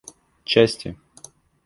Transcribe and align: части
части 0.51 0.97